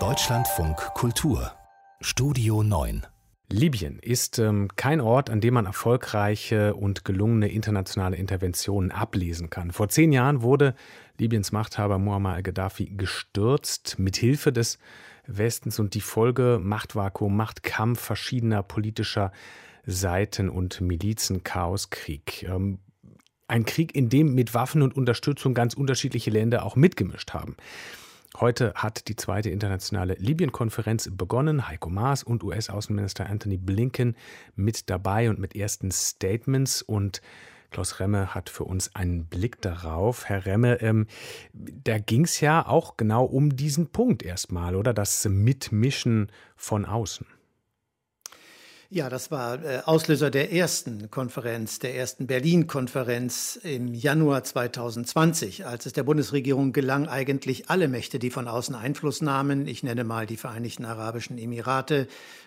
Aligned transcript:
Deutschlandfunk 0.00 0.76
Kultur 0.94 1.52
Studio 2.00 2.64
9 2.64 3.06
Libyen 3.48 4.00
ist 4.00 4.40
ähm, 4.40 4.66
kein 4.74 5.00
Ort, 5.00 5.30
an 5.30 5.40
dem 5.40 5.54
man 5.54 5.66
erfolgreiche 5.66 6.74
und 6.74 7.04
gelungene 7.04 7.46
internationale 7.46 8.16
Interventionen 8.16 8.90
ablesen 8.90 9.48
kann. 9.48 9.70
Vor 9.70 9.88
zehn 9.90 10.10
Jahren 10.10 10.42
wurde 10.42 10.74
Libyens 11.18 11.52
Machthaber 11.52 11.98
Muammar 11.98 12.34
al-Gaddafi 12.34 12.86
gestürzt, 12.96 13.96
mit 14.00 14.16
Hilfe 14.16 14.52
des 14.52 14.80
Westens 15.28 15.78
und 15.78 15.94
die 15.94 16.00
Folge 16.00 16.58
Machtvakuum, 16.60 17.36
Machtkampf 17.36 18.00
verschiedener 18.00 18.64
politischer 18.64 19.30
Seiten 19.86 20.48
und 20.48 20.80
Milizen, 20.80 21.44
Chaos, 21.44 21.90
Krieg. 21.90 22.42
Ähm, 22.42 22.80
ein 23.48 23.64
Krieg, 23.64 23.94
in 23.94 24.08
dem 24.08 24.34
mit 24.34 24.54
Waffen 24.54 24.82
und 24.82 24.96
Unterstützung 24.96 25.54
ganz 25.54 25.74
unterschiedliche 25.74 26.30
Länder 26.30 26.64
auch 26.64 26.76
mitgemischt 26.76 27.32
haben. 27.32 27.56
Heute 28.40 28.74
hat 28.74 29.06
die 29.06 29.14
zweite 29.14 29.50
internationale 29.50 30.14
Libyen-Konferenz 30.14 31.08
begonnen. 31.12 31.68
Heiko 31.68 31.88
Maas 31.88 32.24
und 32.24 32.42
US-Außenminister 32.42 33.26
Anthony 33.26 33.58
Blinken 33.58 34.16
mit 34.56 34.90
dabei 34.90 35.30
und 35.30 35.38
mit 35.38 35.54
ersten 35.54 35.92
Statements. 35.92 36.82
Und 36.82 37.22
Klaus 37.70 38.00
Remme 38.00 38.34
hat 38.34 38.50
für 38.50 38.64
uns 38.64 38.92
einen 38.96 39.26
Blick 39.26 39.60
darauf. 39.60 40.28
Herr 40.28 40.46
Remme, 40.46 40.80
ähm, 40.80 41.06
da 41.52 41.98
ging 41.98 42.24
es 42.24 42.40
ja 42.40 42.66
auch 42.66 42.96
genau 42.96 43.24
um 43.24 43.54
diesen 43.54 43.92
Punkt 43.92 44.24
erstmal, 44.24 44.74
oder? 44.74 44.92
Das 44.92 45.24
Mitmischen 45.28 46.32
von 46.56 46.86
außen. 46.86 47.26
Ja, 48.94 49.08
das 49.08 49.32
war 49.32 49.60
äh, 49.64 49.80
Auslöser 49.86 50.30
der 50.30 50.52
ersten 50.52 51.10
Konferenz, 51.10 51.80
der 51.80 51.96
ersten 51.96 52.28
Berlin-Konferenz 52.28 53.58
im 53.64 53.92
Januar 53.92 54.44
2020, 54.44 55.66
als 55.66 55.86
es 55.86 55.94
der 55.94 56.04
Bundesregierung 56.04 56.72
gelang, 56.72 57.08
eigentlich 57.08 57.68
alle 57.70 57.88
Mächte, 57.88 58.20
die 58.20 58.30
von 58.30 58.46
außen 58.46 58.76
Einfluss 58.76 59.20
nahmen, 59.20 59.66
ich 59.66 59.82
nenne 59.82 60.04
mal 60.04 60.26
die 60.26 60.36
Vereinigten 60.36 60.84
Arabischen 60.84 61.38
Emirate, 61.38 62.06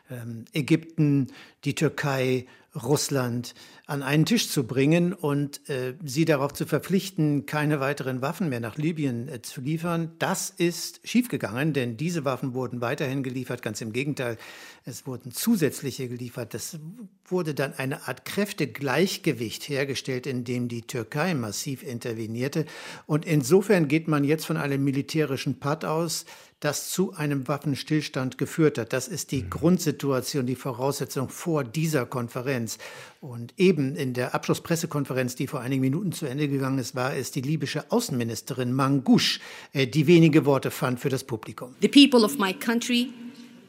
ähm, 0.09 0.45
Ägypten, 0.53 1.33
die 1.65 1.75
Türkei, 1.75 2.45
Russland 2.83 3.53
an 3.85 4.03
einen 4.03 4.25
Tisch 4.25 4.49
zu 4.49 4.65
bringen 4.65 5.13
und 5.13 5.69
äh, 5.69 5.93
sie 6.03 6.25
darauf 6.25 6.53
zu 6.53 6.65
verpflichten, 6.65 7.45
keine 7.45 7.79
weiteren 7.79 8.21
Waffen 8.21 8.49
mehr 8.49 8.59
nach 8.59 8.77
Libyen 8.77 9.29
äh, 9.29 9.41
zu 9.41 9.61
liefern. 9.61 10.11
Das 10.19 10.49
ist 10.49 10.99
schiefgegangen, 11.07 11.73
denn 11.73 11.95
diese 11.95 12.25
Waffen 12.25 12.53
wurden 12.53 12.81
weiterhin 12.81 13.23
geliefert. 13.23 13.61
Ganz 13.61 13.79
im 13.79 13.93
Gegenteil, 13.93 14.37
es 14.83 15.07
wurden 15.07 15.31
zusätzliche 15.31 16.09
geliefert. 16.09 16.53
Das 16.53 16.79
wurde 17.25 17.53
dann 17.53 17.73
eine 17.73 18.07
Art 18.07 18.25
Kräftegleichgewicht 18.25 19.69
hergestellt, 19.69 20.27
in 20.27 20.43
dem 20.43 20.67
die 20.67 20.81
Türkei 20.81 21.33
massiv 21.33 21.83
intervenierte. 21.83 22.65
Und 23.05 23.25
insofern 23.25 23.87
geht 23.87 24.07
man 24.09 24.25
jetzt 24.25 24.45
von 24.45 24.57
einem 24.57 24.83
militärischen 24.83 25.59
Patt 25.59 25.85
aus, 25.85 26.25
das 26.59 26.89
zu 26.89 27.13
einem 27.13 27.47
Waffenstillstand 27.47 28.39
geführt 28.39 28.79
hat. 28.79 28.91
Das 28.91 29.07
ist 29.07 29.31
die 29.31 29.43
mhm. 29.43 29.49
Grundsituation, 29.51 30.47
die 30.47 30.55
Voraussetzung 30.55 31.29
vor 31.29 31.63
dieser 31.63 32.05
Konferenz. 32.05 32.79
Und 33.21 33.53
eben 33.57 33.95
in 33.95 34.13
der 34.13 34.33
Abschlusspressekonferenz, 34.33 35.35
die 35.35 35.47
vor 35.47 35.59
einigen 35.59 35.81
Minuten 35.81 36.11
zu 36.11 36.25
Ende 36.25 36.47
gegangen 36.47 36.79
ist, 36.79 36.95
war 36.95 37.15
es 37.15 37.31
die 37.31 37.41
libysche 37.41 37.91
Außenministerin 37.91 38.73
Mangouche, 38.73 39.39
äh, 39.73 39.85
die 39.85 40.07
wenige 40.07 40.45
Worte 40.45 40.71
fand 40.71 40.99
für 40.99 41.09
das 41.09 41.23
Publikum. 41.23 41.75
The 41.81 41.87
people 41.87 42.25
of 42.25 42.39
my 42.39 42.53
country 42.53 43.09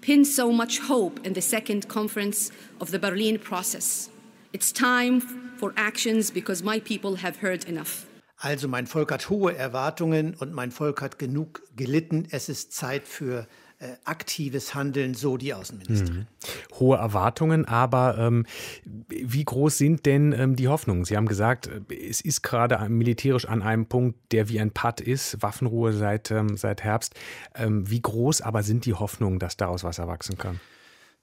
pin 0.00 0.24
so 0.24 0.50
much 0.50 0.88
hope 0.88 1.20
in 1.26 1.34
the 1.34 1.42
second 1.42 1.88
conference 1.88 2.50
of 2.78 2.90
the 2.90 2.98
Berlin 2.98 3.38
process. 3.38 4.08
It's 4.52 4.72
time 4.72 5.20
for 5.58 5.74
actions 5.76 6.30
because 6.30 6.64
my 6.64 6.80
people 6.80 7.22
have 7.22 7.42
heard 7.42 7.64
enough. 7.68 8.07
Also 8.38 8.68
mein 8.68 8.86
Volk 8.86 9.10
hat 9.10 9.28
hohe 9.30 9.56
Erwartungen 9.56 10.34
und 10.34 10.52
mein 10.52 10.70
Volk 10.70 11.02
hat 11.02 11.18
genug 11.18 11.62
gelitten. 11.74 12.26
Es 12.30 12.48
ist 12.48 12.72
Zeit 12.72 13.08
für 13.08 13.48
äh, 13.80 13.94
aktives 14.04 14.74
Handeln, 14.74 15.14
so 15.14 15.36
die 15.36 15.54
Außenministerin. 15.54 16.20
Mhm. 16.20 16.76
Hohe 16.78 16.98
Erwartungen, 16.98 17.64
aber 17.64 18.16
ähm, 18.18 18.46
wie 19.08 19.44
groß 19.44 19.78
sind 19.78 20.06
denn 20.06 20.32
ähm, 20.32 20.56
die 20.56 20.68
Hoffnungen? 20.68 21.04
Sie 21.04 21.16
haben 21.16 21.26
gesagt, 21.26 21.68
äh, 21.68 21.94
es 21.94 22.20
ist 22.20 22.42
gerade 22.42 22.88
militärisch 22.88 23.46
an 23.46 23.62
einem 23.62 23.86
Punkt, 23.86 24.18
der 24.32 24.48
wie 24.48 24.60
ein 24.60 24.70
Patt 24.70 25.00
ist, 25.00 25.42
Waffenruhe 25.42 25.92
seit, 25.92 26.30
ähm, 26.30 26.56
seit 26.56 26.82
Herbst. 26.82 27.14
Ähm, 27.56 27.90
wie 27.90 28.02
groß 28.02 28.40
aber 28.40 28.62
sind 28.62 28.84
die 28.84 28.94
Hoffnungen, 28.94 29.40
dass 29.40 29.56
daraus 29.56 29.82
was 29.82 29.98
erwachsen 29.98 30.38
kann? 30.38 30.60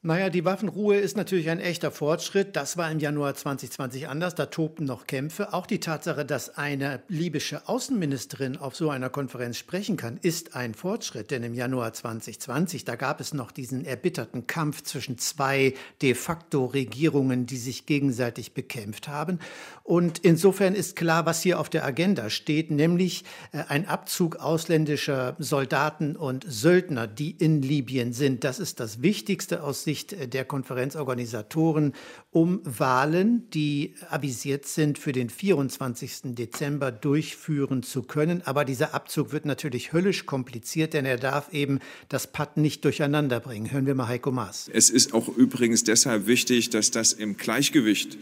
Naja, 0.05 0.29
die 0.29 0.45
Waffenruhe 0.45 0.97
ist 0.97 1.17
natürlich 1.17 1.49
ein 1.49 1.59
echter 1.59 1.89
Fortschritt. 1.89 2.55
Das 2.55 2.77
war 2.77 2.91
im 2.91 2.99
Januar 2.99 3.33
2020 3.33 4.07
anders. 4.07 4.35
Da 4.35 4.45
tobten 4.45 4.85
noch 4.85 5.07
Kämpfe. 5.07 5.51
Auch 5.51 5.65
die 5.65 5.79
Tatsache, 5.79 6.25
dass 6.25 6.59
eine 6.59 7.01
libysche 7.07 7.67
Außenministerin 7.67 8.55
auf 8.55 8.75
so 8.75 8.91
einer 8.91 9.09
Konferenz 9.09 9.57
sprechen 9.57 9.97
kann, 9.97 10.19
ist 10.21 10.55
ein 10.55 10.75
Fortschritt. 10.75 11.31
Denn 11.31 11.41
im 11.41 11.55
Januar 11.55 11.91
2020, 11.91 12.85
da 12.85 12.95
gab 12.97 13.19
es 13.19 13.33
noch 13.33 13.51
diesen 13.51 13.83
erbitterten 13.83 14.45
Kampf 14.45 14.83
zwischen 14.83 15.17
zwei 15.17 15.73
de 16.03 16.13
facto 16.13 16.65
Regierungen, 16.65 17.47
die 17.47 17.57
sich 17.57 17.87
gegenseitig 17.87 18.53
bekämpft 18.53 19.07
haben. 19.07 19.39
Und 19.81 20.19
insofern 20.19 20.75
ist 20.75 20.95
klar, 20.95 21.25
was 21.25 21.41
hier 21.41 21.59
auf 21.59 21.71
der 21.71 21.83
Agenda 21.83 22.29
steht, 22.29 22.69
nämlich 22.69 23.23
äh, 23.53 23.63
ein 23.69 23.87
Abzug 23.87 24.35
ausländischer 24.35 25.35
Soldaten 25.39 26.15
und 26.15 26.45
Söldner, 26.47 27.07
die 27.07 27.31
in 27.31 27.63
Libyen 27.63 28.13
sind. 28.13 28.43
Das 28.43 28.59
ist 28.59 28.79
das 28.79 29.01
Wichtigste 29.01 29.63
aus 29.63 29.83
Sicht 29.83 29.94
Sicht 29.95 30.33
der 30.33 30.43
Konferenzorganisatoren 30.43 31.93
um 32.31 32.59
Wahlen, 32.65 33.49
die 33.51 33.93
avisiert 34.09 34.65
sind 34.65 34.97
für 34.97 35.13
den 35.13 35.29
24. 35.29 36.35
Dezember 36.35 36.91
durchführen 36.91 37.81
zu 37.81 38.03
können. 38.03 38.41
Aber 38.43 38.65
dieser 38.65 38.93
Abzug 38.93 39.31
wird 39.31 39.45
natürlich 39.45 39.93
höllisch 39.93 40.25
kompliziert, 40.25 40.93
denn 40.93 41.05
er 41.05 41.15
darf 41.15 41.53
eben 41.53 41.79
das 42.09 42.27
Patt 42.27 42.57
nicht 42.57 42.83
durcheinander 42.83 43.39
bringen. 43.39 43.71
Hören 43.71 43.85
wir 43.85 43.95
mal 43.95 44.09
Heiko 44.09 44.33
Maas. 44.33 44.69
Es 44.73 44.89
ist 44.89 45.13
auch 45.13 45.29
übrigens 45.29 45.85
deshalb 45.85 46.27
wichtig, 46.27 46.69
dass 46.71 46.91
das 46.91 47.13
im 47.13 47.37
Gleichgewicht 47.37 48.17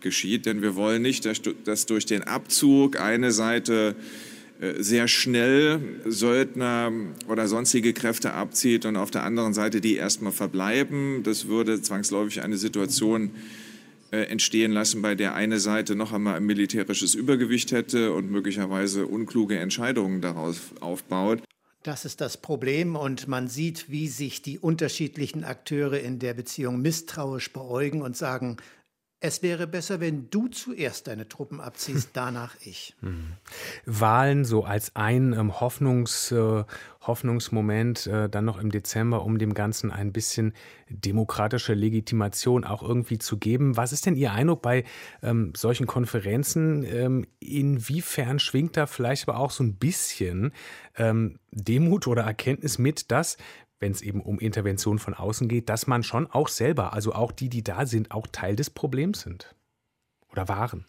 geschieht, 0.00 0.46
denn 0.46 0.62
wir 0.62 0.76
wollen 0.76 1.02
nicht, 1.02 1.26
dass 1.26 1.86
durch 1.86 2.06
den 2.06 2.22
Abzug 2.22 2.98
eine 2.98 3.32
Seite 3.32 3.96
sehr 4.78 5.06
schnell 5.06 5.80
Söldner 6.04 6.90
oder 7.28 7.46
sonstige 7.46 7.92
Kräfte 7.92 8.32
abzieht 8.32 8.86
und 8.86 8.96
auf 8.96 9.10
der 9.10 9.22
anderen 9.22 9.54
Seite 9.54 9.80
die 9.80 9.96
erstmal 9.96 10.32
verbleiben. 10.32 11.22
Das 11.22 11.46
würde 11.46 11.80
zwangsläufig 11.80 12.42
eine 12.42 12.56
Situation 12.56 13.30
äh, 14.10 14.22
entstehen 14.22 14.72
lassen, 14.72 15.02
bei 15.02 15.14
der 15.14 15.34
eine 15.34 15.60
Seite 15.60 15.94
noch 15.94 16.12
einmal 16.12 16.36
ein 16.36 16.44
militärisches 16.44 17.14
Übergewicht 17.14 17.72
hätte 17.72 18.12
und 18.12 18.30
möglicherweise 18.30 19.06
unkluge 19.06 19.58
Entscheidungen 19.58 20.22
daraus 20.22 20.60
aufbaut. 20.80 21.42
Das 21.82 22.04
ist 22.04 22.20
das 22.20 22.36
Problem 22.38 22.96
und 22.96 23.28
man 23.28 23.48
sieht, 23.48 23.90
wie 23.90 24.08
sich 24.08 24.42
die 24.42 24.58
unterschiedlichen 24.58 25.44
Akteure 25.44 26.00
in 26.00 26.18
der 26.18 26.34
Beziehung 26.34 26.80
misstrauisch 26.80 27.52
beäugen 27.52 28.02
und 28.02 28.16
sagen, 28.16 28.56
es 29.20 29.42
wäre 29.42 29.66
besser, 29.66 29.98
wenn 29.98 30.30
du 30.30 30.46
zuerst 30.46 31.08
deine 31.08 31.28
Truppen 31.28 31.60
abziehst, 31.60 32.10
danach 32.12 32.54
ich. 32.60 32.94
Mhm. 33.00 33.32
Wahlen 33.84 34.44
so 34.44 34.64
als 34.64 34.94
ein 34.94 35.32
ähm, 35.32 35.60
Hoffnungs, 35.60 36.30
äh, 36.30 36.64
Hoffnungsmoment 37.00 38.06
äh, 38.06 38.28
dann 38.28 38.44
noch 38.44 38.58
im 38.58 38.70
Dezember, 38.70 39.24
um 39.24 39.38
dem 39.38 39.54
Ganzen 39.54 39.90
ein 39.90 40.12
bisschen 40.12 40.52
demokratische 40.88 41.74
Legitimation 41.74 42.64
auch 42.64 42.82
irgendwie 42.82 43.18
zu 43.18 43.38
geben. 43.38 43.76
Was 43.76 43.92
ist 43.92 44.06
denn 44.06 44.14
Ihr 44.14 44.32
Eindruck 44.32 44.62
bei 44.62 44.84
ähm, 45.22 45.52
solchen 45.56 45.86
Konferenzen? 45.86 46.84
Ähm, 46.84 47.26
inwiefern 47.40 48.38
schwingt 48.38 48.76
da 48.76 48.86
vielleicht 48.86 49.28
aber 49.28 49.40
auch 49.40 49.50
so 49.50 49.64
ein 49.64 49.74
bisschen 49.74 50.52
ähm, 50.96 51.40
Demut 51.50 52.06
oder 52.06 52.22
Erkenntnis 52.22 52.78
mit, 52.78 53.10
dass 53.10 53.36
wenn 53.80 53.92
es 53.92 54.02
eben 54.02 54.20
um 54.20 54.38
Intervention 54.38 54.98
von 54.98 55.14
außen 55.14 55.48
geht, 55.48 55.68
dass 55.68 55.86
man 55.86 56.02
schon 56.02 56.26
auch 56.26 56.48
selber, 56.48 56.92
also 56.92 57.14
auch 57.14 57.32
die, 57.32 57.48
die 57.48 57.62
da 57.62 57.86
sind, 57.86 58.10
auch 58.10 58.26
Teil 58.26 58.56
des 58.56 58.70
Problems 58.70 59.20
sind 59.20 59.54
oder 60.30 60.48
waren. 60.48 60.86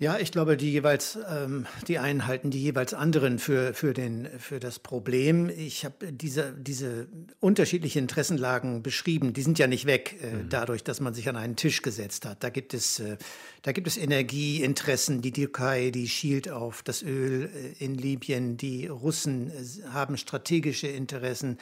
Ja, 0.00 0.16
ich 0.16 0.30
glaube, 0.30 0.56
die 0.56 0.70
jeweils, 0.70 1.18
ähm, 1.28 1.66
die 1.88 1.98
einen 1.98 2.28
halten 2.28 2.50
die 2.50 2.62
jeweils 2.62 2.94
anderen 2.94 3.40
für, 3.40 3.74
für, 3.74 3.94
den, 3.94 4.28
für 4.38 4.60
das 4.60 4.78
Problem. 4.78 5.50
Ich 5.50 5.84
habe 5.84 6.12
diese, 6.12 6.52
diese 6.52 7.08
unterschiedlichen 7.40 8.02
Interessenlagen 8.02 8.84
beschrieben. 8.84 9.32
Die 9.32 9.42
sind 9.42 9.58
ja 9.58 9.66
nicht 9.66 9.86
weg, 9.86 10.14
äh, 10.22 10.36
mhm. 10.36 10.48
dadurch, 10.50 10.84
dass 10.84 11.00
man 11.00 11.14
sich 11.14 11.28
an 11.28 11.34
einen 11.34 11.56
Tisch 11.56 11.82
gesetzt 11.82 12.26
hat. 12.26 12.44
Da 12.44 12.50
gibt 12.50 12.74
es, 12.74 13.00
äh, 13.00 13.16
da 13.62 13.72
gibt 13.72 13.88
es 13.88 13.96
Energieinteressen. 13.96 15.20
Die 15.20 15.32
Türkei, 15.32 15.90
die 15.90 16.08
schielt 16.08 16.48
auf 16.48 16.84
das 16.84 17.02
Öl 17.02 17.50
äh, 17.52 17.84
in 17.84 17.96
Libyen. 17.96 18.56
Die 18.56 18.86
Russen 18.86 19.50
äh, 19.50 19.88
haben 19.90 20.16
strategische 20.16 20.86
Interessen 20.86 21.58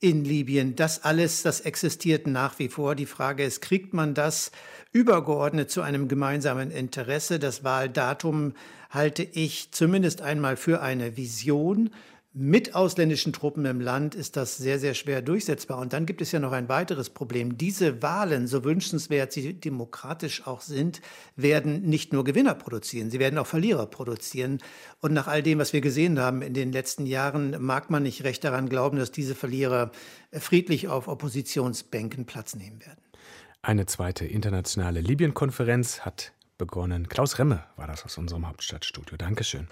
in 0.00 0.24
Libyen. 0.24 0.76
Das 0.76 1.04
alles, 1.04 1.42
das 1.42 1.60
existiert 1.60 2.26
nach 2.26 2.58
wie 2.58 2.68
vor. 2.68 2.94
Die 2.94 3.06
Frage 3.06 3.44
ist, 3.44 3.60
kriegt 3.62 3.94
man 3.94 4.14
das 4.14 4.50
übergeordnet 4.92 5.70
zu 5.70 5.82
einem 5.82 6.08
gemeinsamen 6.08 6.70
Interesse? 6.70 7.38
Das 7.38 7.64
Wahldatum 7.64 8.52
halte 8.90 9.22
ich 9.22 9.72
zumindest 9.72 10.20
einmal 10.20 10.56
für 10.56 10.82
eine 10.82 11.16
Vision. 11.16 11.90
Mit 12.38 12.74
ausländischen 12.74 13.32
Truppen 13.32 13.64
im 13.64 13.80
Land 13.80 14.14
ist 14.14 14.36
das 14.36 14.58
sehr, 14.58 14.78
sehr 14.78 14.92
schwer 14.92 15.22
durchsetzbar. 15.22 15.78
Und 15.78 15.94
dann 15.94 16.04
gibt 16.04 16.20
es 16.20 16.32
ja 16.32 16.38
noch 16.38 16.52
ein 16.52 16.68
weiteres 16.68 17.08
Problem. 17.08 17.56
Diese 17.56 18.02
Wahlen, 18.02 18.46
so 18.46 18.62
wünschenswert 18.62 19.32
sie 19.32 19.54
demokratisch 19.54 20.46
auch 20.46 20.60
sind, 20.60 21.00
werden 21.36 21.80
nicht 21.80 22.12
nur 22.12 22.24
Gewinner 22.24 22.54
produzieren, 22.54 23.10
sie 23.10 23.20
werden 23.20 23.38
auch 23.38 23.46
Verlierer 23.46 23.86
produzieren. 23.86 24.58
Und 25.00 25.14
nach 25.14 25.28
all 25.28 25.42
dem, 25.42 25.58
was 25.58 25.72
wir 25.72 25.80
gesehen 25.80 26.20
haben 26.20 26.42
in 26.42 26.52
den 26.52 26.72
letzten 26.72 27.06
Jahren, 27.06 27.56
mag 27.58 27.88
man 27.88 28.02
nicht 28.02 28.22
recht 28.22 28.44
daran 28.44 28.68
glauben, 28.68 28.98
dass 28.98 29.10
diese 29.10 29.34
Verlierer 29.34 29.90
friedlich 30.30 30.88
auf 30.88 31.08
Oppositionsbänken 31.08 32.26
Platz 32.26 32.54
nehmen 32.54 32.84
werden. 32.84 33.00
Eine 33.62 33.86
zweite 33.86 34.26
internationale 34.26 35.00
Libyen-Konferenz 35.00 36.00
hat 36.00 36.34
begonnen. 36.58 37.08
Klaus 37.08 37.38
Remme 37.38 37.64
war 37.76 37.86
das 37.86 38.04
aus 38.04 38.18
unserem 38.18 38.46
Hauptstadtstudio. 38.46 39.16
Dankeschön. 39.16 39.68